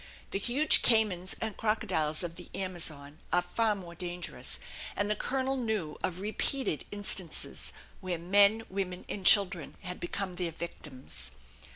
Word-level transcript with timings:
The 0.31 0.39
huge 0.39 0.81
caymans 0.81 1.35
and 1.41 1.55
crocodiles 1.55 2.23
of 2.23 2.35
the 2.35 2.49
Amazon 2.55 3.19
are 3.31 3.43
far 3.43 3.75
more 3.75 3.93
dangerous, 3.93 4.57
and 4.95 5.11
the 5.11 5.15
colonel 5.15 5.55
knew 5.57 5.95
of 6.01 6.21
repeated 6.21 6.85
instances 6.91 7.71
where 7.99 8.17
men, 8.17 8.63
women 8.67 9.05
and 9.07 9.23
children 9.23 9.75
had 9.83 9.99
become 9.99 10.37
their 10.37 10.53
victims. 10.53 11.29